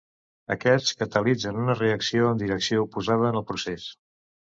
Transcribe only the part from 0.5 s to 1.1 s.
Aquests